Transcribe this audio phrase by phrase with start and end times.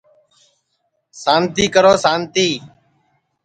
[1.23, 2.47] سانتی کرو سانتی